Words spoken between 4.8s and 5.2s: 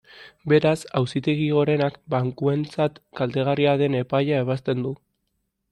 du.